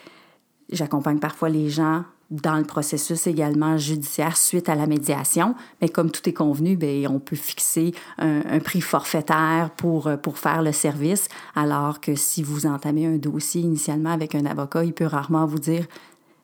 j'accompagne 0.71 1.19
parfois 1.19 1.49
les 1.49 1.69
gens 1.69 2.03
dans 2.31 2.55
le 2.55 2.63
processus 2.63 3.27
également 3.27 3.77
judiciaire 3.77 4.35
suite 4.35 4.69
à 4.69 4.75
la 4.75 4.87
médiation. 4.87 5.55
Mais 5.81 5.89
comme 5.89 6.11
tout 6.11 6.27
est 6.27 6.33
convenu, 6.33 6.75
bien, 6.75 7.09
on 7.09 7.19
peut 7.19 7.35
fixer 7.35 7.93
un, 8.17 8.59
prix 8.59 8.81
forfaitaire 8.81 9.69
pour, 9.77 10.07
euh, 10.07 10.17
pour 10.17 10.39
faire 10.39 10.61
le 10.61 10.71
service, 10.71 11.27
alors 11.55 12.01
que 12.01 12.15
si 12.15 12.41
vous 12.41 12.65
entamez 12.65 13.05
un 13.05 13.17
dossier 13.17 13.61
initialement 13.61 14.11
avec 14.11 14.33
un 14.33 14.45
avocat, 14.45 14.83
il 14.83 14.93
peut 14.93 15.05
rarement 15.05 15.45
vous 15.45 15.59
dire 15.59 15.85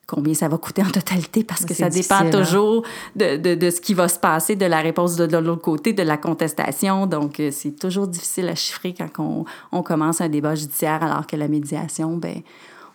combien 0.06 0.34
ça 0.34 0.48
va 0.48 0.58
coûter 0.58 0.82
en 0.82 0.90
totalité 0.90 1.42
parce 1.42 1.64
que 1.64 1.74
ça 1.74 1.88
dépend 1.88 2.16
hein? 2.16 2.30
toujours 2.30 2.84
de, 3.16 3.36
de, 3.36 3.54
de, 3.54 3.70
ce 3.70 3.80
qui 3.80 3.94
va 3.94 4.08
se 4.08 4.18
passer, 4.18 4.56
de 4.56 4.66
la 4.66 4.80
réponse 4.80 5.16
de, 5.16 5.36
l'autre 5.38 5.62
côté, 5.62 5.92
de 5.94 6.02
la 6.02 6.18
contestation. 6.18 7.06
Donc, 7.06 7.40
euh, 7.40 7.50
c'est 7.50 7.72
toujours 7.72 8.06
difficile 8.06 8.48
à 8.48 8.54
chiffrer 8.54 8.94
quand 8.94 9.08
on, 9.18 9.44
on, 9.72 9.82
commence 9.82 10.20
un 10.20 10.28
débat 10.28 10.54
judiciaire 10.54 11.02
alors 11.02 11.26
que 11.26 11.36
la 11.36 11.48
médiation, 11.48 12.16
ben 12.16 12.42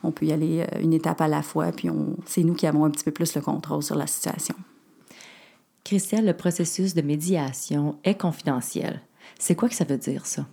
on 0.07 0.11
peut 0.11 0.25
y 0.25 0.31
aller 0.31 0.61
euh, 0.61 0.81
une 0.81 0.93
étape 0.93 1.21
à 1.21 1.27
la 1.27 1.41
fois, 1.41 1.71
puis 1.71 1.89
c'est 2.25 2.43
nous 2.43 2.53
qui 2.53 2.65
avons 2.65 2.85
un 2.85 2.89
petit 2.89 3.03
peu 3.03 3.11
plus 3.11 3.35
le 3.35 3.41
contrôle 3.41 3.83
sur 3.83 3.95
la 3.95 4.07
situation. 4.07 4.55
Christelle, 5.83 6.25
le 6.25 6.33
processus 6.33 6.93
de 6.93 7.01
médiation 7.01 7.95
est 8.03 8.19
confidentiel. 8.19 9.01
C'est 9.39 9.55
quoi 9.55 9.69
que 9.69 9.75
ça 9.75 9.85
veut 9.85 9.97
dire, 9.97 10.25
ça? 10.25 10.45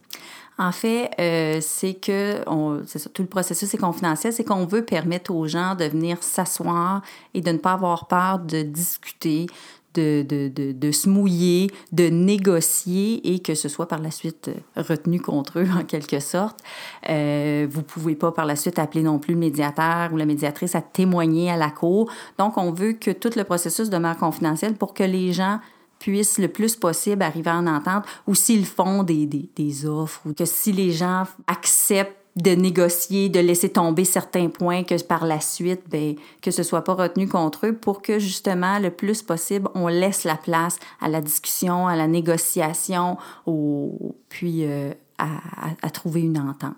En 0.56 0.70
fait, 0.70 1.10
euh, 1.18 1.58
c'est 1.60 1.94
que 1.94 2.48
on, 2.48 2.82
ça, 2.86 3.00
tout 3.12 3.22
le 3.22 3.28
processus 3.28 3.74
est 3.74 3.78
confidentiel, 3.78 4.32
c'est 4.32 4.44
qu'on 4.44 4.66
veut 4.66 4.84
permettre 4.84 5.34
aux 5.34 5.48
gens 5.48 5.74
de 5.74 5.84
venir 5.84 6.22
s'asseoir 6.22 7.02
et 7.34 7.40
de 7.40 7.50
ne 7.50 7.58
pas 7.58 7.72
avoir 7.72 8.06
peur 8.06 8.38
de 8.38 8.62
discuter, 8.62 9.46
de, 9.94 10.22
de, 10.22 10.72
de, 10.72 10.92
se 10.92 11.08
mouiller, 11.08 11.70
de 11.92 12.08
négocier 12.08 13.34
et 13.34 13.38
que 13.38 13.54
ce 13.54 13.68
soit 13.68 13.86
par 13.86 14.00
la 14.00 14.10
suite 14.10 14.48
euh, 14.48 14.82
retenu 14.82 15.20
contre 15.20 15.60
eux 15.60 15.68
en 15.78 15.84
quelque 15.84 16.20
sorte. 16.20 16.60
Euh, 17.08 17.66
vous 17.70 17.82
pouvez 17.82 18.14
pas 18.14 18.32
par 18.32 18.46
la 18.46 18.56
suite 18.56 18.78
appeler 18.78 19.02
non 19.02 19.18
plus 19.18 19.34
le 19.34 19.40
médiateur 19.40 20.12
ou 20.12 20.16
la 20.16 20.26
médiatrice 20.26 20.74
à 20.74 20.82
témoigner 20.82 21.50
à 21.50 21.56
la 21.56 21.70
cour. 21.70 22.10
Donc, 22.38 22.58
on 22.58 22.72
veut 22.72 22.92
que 22.92 23.10
tout 23.10 23.30
le 23.36 23.44
processus 23.44 23.90
demeure 23.90 24.16
confidentiel 24.16 24.74
pour 24.74 24.94
que 24.94 25.04
les 25.04 25.32
gens 25.32 25.60
puissent 25.98 26.38
le 26.38 26.48
plus 26.48 26.76
possible 26.76 27.22
arriver 27.22 27.50
en 27.50 27.66
entente 27.66 28.04
ou 28.26 28.34
s'ils 28.34 28.66
font 28.66 29.04
des, 29.04 29.26
des, 29.26 29.48
des 29.56 29.86
offres 29.86 30.20
ou 30.26 30.34
que 30.34 30.44
si 30.44 30.72
les 30.72 30.90
gens 30.90 31.24
acceptent 31.46 32.23
de 32.36 32.50
négocier, 32.50 33.28
de 33.28 33.38
laisser 33.38 33.68
tomber 33.68 34.04
certains 34.04 34.48
points 34.48 34.82
que 34.82 35.00
par 35.02 35.24
la 35.24 35.40
suite, 35.40 35.82
ben, 35.88 36.16
que 36.42 36.50
ce 36.50 36.62
soit 36.62 36.82
pas 36.82 36.94
retenu 36.94 37.28
contre 37.28 37.66
eux 37.66 37.74
pour 37.74 38.02
que 38.02 38.18
justement, 38.18 38.78
le 38.78 38.90
plus 38.90 39.22
possible, 39.22 39.68
on 39.74 39.86
laisse 39.86 40.24
la 40.24 40.36
place 40.36 40.78
à 41.00 41.08
la 41.08 41.20
discussion, 41.20 41.86
à 41.86 41.96
la 41.96 42.08
négociation, 42.08 43.18
au, 43.46 44.16
puis 44.28 44.64
euh, 44.64 44.92
à, 45.18 45.28
à, 45.80 45.90
trouver 45.90 46.22
une 46.22 46.38
entente. 46.38 46.74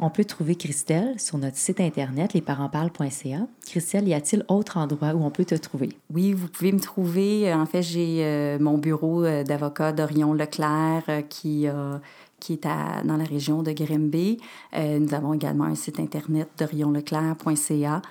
On 0.00 0.10
peut 0.10 0.24
trouver 0.24 0.56
Christelle 0.56 1.20
sur 1.20 1.38
notre 1.38 1.56
site 1.56 1.78
internet 1.78 2.32
lesparentsparlent.ca. 2.32 3.46
Christelle, 3.64 4.08
y 4.08 4.14
a-t-il 4.14 4.44
autre 4.48 4.76
endroit 4.76 5.14
où 5.14 5.22
on 5.22 5.30
peut 5.30 5.44
te 5.44 5.54
trouver? 5.54 5.90
Oui, 6.12 6.32
vous 6.32 6.48
pouvez 6.48 6.72
me 6.72 6.80
trouver. 6.80 7.54
En 7.54 7.64
fait, 7.64 7.82
j'ai 7.82 8.24
euh, 8.24 8.58
mon 8.58 8.76
bureau 8.76 9.24
euh, 9.24 9.44
d'avocat 9.44 9.92
d'Orion 9.92 10.32
Leclerc 10.32 11.28
qui 11.28 11.68
a 11.68 12.00
qui 12.40 12.54
est 12.54 12.64
dans 12.64 13.16
la 13.16 13.24
région 13.24 13.62
de 13.62 13.72
Grimby. 13.72 14.38
Euh, 14.74 14.98
nous 14.98 15.14
avons 15.14 15.34
également 15.34 15.64
un 15.64 15.74
site 15.74 15.98
internet 16.00 16.48
dorionleclerc.ca. 16.58 18.02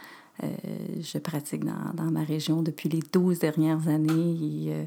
Euh, 0.44 0.48
je 1.00 1.18
pratique 1.20 1.63
dans, 1.63 1.94
dans, 1.94 2.10
ma 2.10 2.24
région 2.24 2.63
depuis 2.63 2.89
les 2.89 3.01
12 3.12 3.39
dernières 3.39 3.88
années 3.88 4.65
et, 4.65 4.74
euh, 4.74 4.86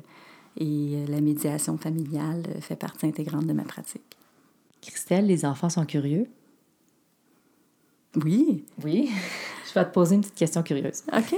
et 0.59 1.07
la 1.07 1.21
médiation 1.21 1.79
familiale 1.79 2.43
fait 2.61 2.75
partie 2.75 3.07
intégrante 3.07 3.47
de 3.47 3.53
ma 3.53 3.63
pratique. 3.63 4.03
Christelle, 4.83 5.27
les 5.27 5.45
enfants 5.45 5.71
sont 5.71 5.87
curieux? 5.87 6.27
Oui. 8.25 8.65
Oui. 8.83 9.11
Je 9.69 9.75
vais 9.75 9.85
te 9.85 9.93
poser 9.93 10.17
une 10.17 10.23
petite 10.23 10.35
question 10.35 10.63
curieuse. 10.63 11.03
OK. 11.13 11.35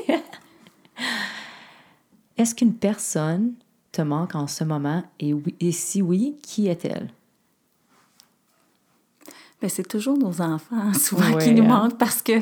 Est-ce 2.37 2.55
qu'une 2.55 2.75
personne 2.75 3.55
te 3.90 4.00
manque 4.00 4.35
en 4.35 4.47
ce 4.47 4.64
moment? 4.64 5.02
Et, 5.19 5.35
oui, 5.35 5.57
et 5.61 5.73
si 5.73 6.02
oui, 6.02 6.37
qui 6.43 6.69
est-elle? 6.69 7.09
Ben, 9.60 9.68
c'est 9.68 9.86
toujours 9.86 10.16
nos 10.16 10.40
enfants, 10.40 10.94
souvent, 10.94 11.36
qui 11.36 11.52
nous 11.52 11.64
hein. 11.64 11.82
manquent 11.82 11.98
parce 11.98 12.22
que 12.22 12.32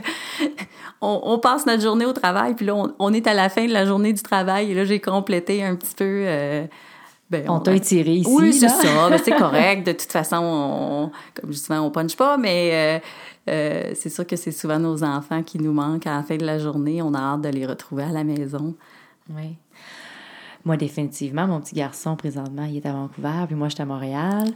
on, 1.00 1.38
passe 1.38 1.64
notre 1.64 1.82
journée 1.82 2.04
au 2.04 2.12
travail, 2.12 2.54
puis 2.54 2.66
là, 2.66 2.74
on, 2.98 3.12
est 3.12 3.26
à 3.26 3.32
la 3.32 3.48
fin 3.48 3.66
de 3.66 3.72
la 3.72 3.86
journée 3.86 4.12
du 4.12 4.22
travail, 4.22 4.70
et 4.70 4.74
là, 4.74 4.84
j'ai 4.84 5.00
complété 5.00 5.64
un 5.64 5.76
petit 5.76 5.94
peu. 5.94 6.04
Euh, 6.04 6.66
ben, 7.30 7.48
on, 7.48 7.58
t'a 7.58 7.74
étiré 7.74 8.12
ici. 8.12 8.30
Oui, 8.30 8.52
c'est 8.52 8.68
ça. 8.68 9.08
Ben, 9.08 9.18
c'est 9.22 9.32
correct. 9.38 9.86
De 9.86 9.92
toute 9.92 10.12
façon, 10.12 10.36
on, 10.42 11.10
comme 11.40 11.52
souvent, 11.54 11.80
on 11.80 11.90
punch 11.90 12.16
pas, 12.16 12.36
mais 12.36 12.70
euh, 12.72 12.98
euh, 13.48 13.92
c'est 13.94 14.10
sûr 14.10 14.26
que 14.26 14.36
c'est 14.36 14.52
souvent 14.52 14.78
nos 14.78 15.02
enfants 15.02 15.42
qui 15.42 15.58
nous 15.58 15.72
manquent 15.72 16.06
à 16.06 16.16
la 16.16 16.22
fin 16.22 16.36
de 16.36 16.44
la 16.44 16.58
journée. 16.58 17.00
On 17.00 17.14
a 17.14 17.18
hâte 17.18 17.40
de 17.40 17.48
les 17.48 17.66
retrouver 17.66 18.04
à 18.04 18.10
la 18.10 18.24
maison. 18.24 18.74
Oui. 19.30 19.56
Moi, 20.66 20.76
définitivement, 20.76 21.46
mon 21.46 21.60
petit 21.60 21.76
garçon, 21.76 22.16
présentement, 22.16 22.64
il 22.64 22.78
est 22.78 22.86
à 22.86 22.92
Vancouver, 22.92 23.44
puis 23.46 23.54
moi, 23.54 23.68
je 23.68 23.74
suis 23.74 23.82
à 23.82 23.86
Montréal. 23.86 24.48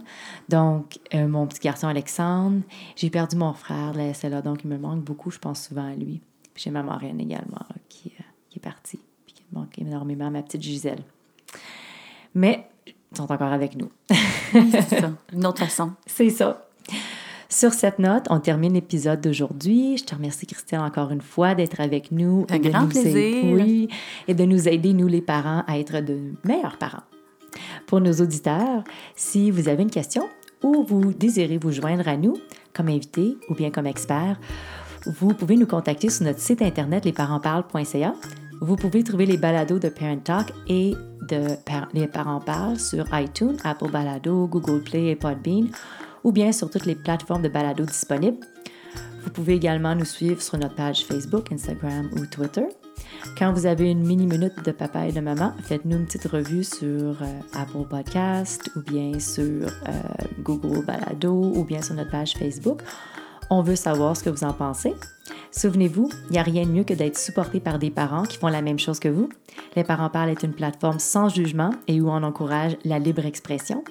Donc, 0.49 0.99
euh, 1.13 1.25
mon 1.25 1.47
petit 1.47 1.61
garçon, 1.61 1.87
Alexandre, 1.87 2.63
j'ai 2.97 3.09
perdu 3.09 3.37
mon 3.37 3.53
frère 3.53 3.93
la 3.93 4.13
SLA, 4.13 4.41
donc 4.41 4.65
il 4.65 4.69
me 4.69 4.77
manque 4.77 5.05
beaucoup. 5.05 5.31
Je 5.31 5.39
pense 5.39 5.69
souvent 5.69 5.89
à 5.89 5.95
lui. 5.95 6.19
Puis 6.53 6.63
j'ai 6.65 6.69
ma 6.69 6.83
marraine 6.83 7.21
également, 7.21 7.65
qui, 7.87 8.11
euh, 8.19 8.23
qui, 8.49 8.59
est 8.59 8.61
partie, 8.61 8.99
puis 9.25 9.35
qui 9.35 9.43
me 9.49 9.61
manque 9.61 9.79
énormément, 9.79 10.29
ma 10.29 10.43
petite 10.43 10.61
Gisèle. 10.61 11.01
Mais, 12.35 12.67
ils 12.85 13.17
sont 13.17 13.31
encore 13.31 13.53
avec 13.53 13.77
nous. 13.77 13.89
c'est 14.51 14.99
ça, 14.99 15.11
une 15.31 15.45
autre 15.45 15.59
façon. 15.59 15.93
C'est 16.05 16.29
ça. 16.29 16.67
Sur 17.51 17.73
cette 17.73 17.99
note, 17.99 18.27
on 18.29 18.39
termine 18.39 18.73
l'épisode 18.73 19.19
d'aujourd'hui. 19.19 19.97
Je 19.97 20.05
te 20.05 20.15
remercie, 20.15 20.47
Christelle, 20.47 20.79
encore 20.79 21.11
une 21.11 21.19
fois 21.19 21.53
d'être 21.53 21.81
avec 21.81 22.09
nous. 22.09 22.47
Un 22.49 22.59
grand 22.59 22.87
plaisir. 22.87 23.43
oui, 23.43 23.89
et 24.29 24.33
de 24.33 24.45
nous 24.45 24.69
aider, 24.69 24.93
nous 24.93 25.09
les 25.09 25.21
parents, 25.21 25.65
à 25.67 25.77
être 25.77 25.99
de 25.99 26.17
meilleurs 26.45 26.77
parents. 26.77 27.03
Pour 27.87 27.99
nos 27.99 28.13
auditeurs, 28.13 28.85
si 29.17 29.51
vous 29.51 29.67
avez 29.67 29.83
une 29.83 29.91
question 29.91 30.29
ou 30.63 30.85
vous 30.87 31.11
désirez 31.11 31.57
vous 31.57 31.73
joindre 31.73 32.07
à 32.07 32.15
nous 32.15 32.37
comme 32.73 32.87
invité 32.87 33.35
ou 33.49 33.53
bien 33.53 33.69
comme 33.69 33.85
expert, 33.85 34.39
vous 35.05 35.33
pouvez 35.33 35.57
nous 35.57 35.67
contacter 35.67 36.09
sur 36.09 36.23
notre 36.23 36.39
site 36.39 36.61
internet 36.61 37.03
lesparentsparlent.ca. 37.03 38.13
Vous 38.61 38.77
pouvez 38.77 39.03
trouver 39.03 39.25
les 39.25 39.37
balados 39.37 39.79
de 39.79 39.89
Parent 39.89 40.19
Talk 40.23 40.53
et 40.69 40.93
de 41.27 41.47
Les 41.93 42.07
Parents 42.07 42.39
Parlent 42.39 42.79
sur 42.79 43.05
iTunes, 43.11 43.57
Apple 43.65 43.91
Balado, 43.91 44.47
Google 44.47 44.81
Play 44.83 45.09
et 45.09 45.15
Podbean 45.17 45.67
ou 46.23 46.31
bien 46.31 46.51
sur 46.51 46.69
toutes 46.69 46.85
les 46.85 46.95
plateformes 46.95 47.41
de 47.41 47.49
balado 47.49 47.85
disponibles. 47.85 48.39
Vous 49.23 49.29
pouvez 49.29 49.53
également 49.53 49.95
nous 49.95 50.05
suivre 50.05 50.41
sur 50.41 50.57
notre 50.57 50.75
page 50.75 51.05
Facebook, 51.05 51.51
Instagram 51.51 52.09
ou 52.17 52.25
Twitter. 52.25 52.65
Quand 53.37 53.53
vous 53.53 53.65
avez 53.65 53.91
une 53.91 54.05
mini-minute 54.05 54.65
de 54.65 54.71
papa 54.71 55.07
et 55.07 55.11
de 55.11 55.19
maman, 55.19 55.53
faites-nous 55.63 55.97
une 55.97 56.05
petite 56.05 56.25
revue 56.25 56.63
sur 56.63 56.87
euh, 56.87 57.39
Apple 57.53 57.87
Podcast 57.89 58.71
ou 58.75 58.81
bien 58.81 59.19
sur 59.19 59.43
euh, 59.43 59.91
Google 60.39 60.85
Balado 60.85 61.33
ou 61.33 61.63
bien 61.63 61.81
sur 61.81 61.95
notre 61.95 62.09
page 62.09 62.33
Facebook. 62.33 62.81
On 63.49 63.61
veut 63.61 63.75
savoir 63.75 64.15
ce 64.17 64.23
que 64.23 64.29
vous 64.29 64.43
en 64.43 64.53
pensez. 64.53 64.93
Souvenez-vous, 65.51 66.09
il 66.29 66.31
n'y 66.31 66.39
a 66.39 66.43
rien 66.43 66.65
de 66.65 66.71
mieux 66.71 66.83
que 66.83 66.93
d'être 66.93 67.17
supporté 67.17 67.59
par 67.59 67.77
des 67.77 67.91
parents 67.91 68.23
qui 68.23 68.37
font 68.37 68.47
la 68.47 68.61
même 68.61 68.79
chose 68.79 68.99
que 68.99 69.09
vous. 69.09 69.29
Les 69.75 69.83
Parents 69.83 70.09
Parlent 70.09 70.29
est 70.29 70.43
une 70.43 70.53
plateforme 70.53 70.99
sans 70.99 71.27
jugement 71.27 71.71
et 71.87 71.99
où 71.99 72.09
on 72.09 72.23
encourage 72.23 72.77
la 72.85 72.97
libre 72.99 73.25
expression. 73.25 73.83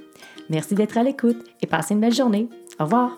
Merci 0.51 0.75
d'être 0.75 0.99
à 0.99 1.03
l'écoute 1.03 1.39
et 1.63 1.67
passez 1.67 1.95
une 1.95 2.01
belle 2.01 2.15
journée. 2.15 2.49
Au 2.79 2.85
revoir. 2.85 3.17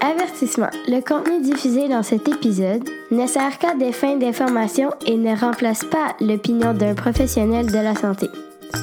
Avertissement. 0.00 0.68
Le 0.86 1.00
contenu 1.00 1.40
diffusé 1.40 1.88
dans 1.88 2.02
cet 2.02 2.28
épisode 2.28 2.86
ne 3.10 3.26
sert 3.26 3.58
qu'à 3.58 3.74
des 3.74 3.90
fins 3.90 4.16
d'information 4.16 4.90
et 5.06 5.16
ne 5.16 5.34
remplace 5.34 5.82
pas 5.84 6.14
l'opinion 6.20 6.74
d'un 6.74 6.94
professionnel 6.94 7.66
de 7.66 7.78
la 7.78 7.94
santé. 7.94 8.28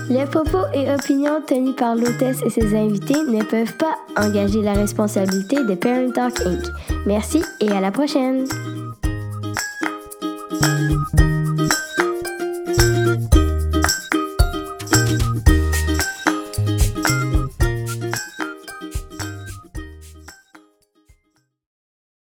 Les 0.09 0.25
propos 0.25 0.65
et 0.73 0.91
opinions 0.91 1.41
tenus 1.45 1.75
par 1.75 1.95
l'hôtesse 1.95 2.41
et 2.45 2.49
ses 2.49 2.75
invités 2.75 3.21
ne 3.27 3.43
peuvent 3.43 3.77
pas 3.77 3.97
engager 4.17 4.61
la 4.61 4.73
responsabilité 4.73 5.57
de 5.63 5.75
Parent 5.75 6.11
Talk 6.11 6.41
Inc. 6.41 6.63
Merci 7.05 7.43
et 7.59 7.69
à 7.69 7.81
la 7.81 7.91
prochaine! 7.91 8.45